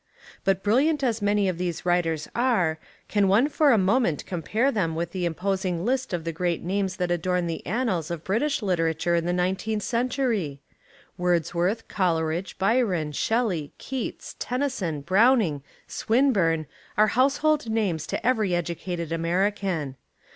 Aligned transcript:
But 0.43 0.63
brilliant 0.63 1.03
as 1.03 1.21
many 1.21 1.47
of 1.47 1.59
these 1.59 1.85
writers 1.85 2.27
are, 2.33 2.79
can 3.07 3.27
one 3.27 3.47
for 3.49 3.71
a 3.71 3.77
moment 3.77 4.25
compare 4.25 4.71
them 4.71 4.95
with 4.95 5.11
the 5.11 5.25
imposing 5.25 5.85
list 5.85 6.11
of 6.11 6.23
the 6.23 6.31
great 6.31 6.63
names 6.63 6.95
that 6.95 7.11
adorn 7.11 7.45
the 7.45 7.63
annals 7.67 8.09
of 8.09 8.23
British 8.23 8.63
literature 8.63 9.13
in 9.13 9.27
the 9.27 9.31
nineteenth" 9.31 9.83
century? 9.83 10.59
Wordsworth, 11.19 11.87
Coleridge, 11.87 12.57
Byron, 12.57 13.11
Shel 13.11 13.45
ley, 13.49 13.73
Keats, 13.77 14.35
Tennyson, 14.39 15.01
Browning, 15.01 15.61
Swinburne 15.85 16.65
are 16.97 17.09
household 17.09 17.69
names 17.69 18.07
to 18.07 18.25
every 18.25 18.55
educated 18.55 19.11
American. 19.11 19.97